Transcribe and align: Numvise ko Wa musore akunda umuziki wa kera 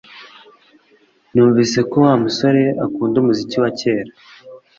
Numvise 1.33 1.79
ko 1.89 1.95
Wa 2.05 2.13
musore 2.23 2.61
akunda 2.85 3.15
umuziki 3.19 3.55
wa 3.63 3.69
kera 3.79 4.11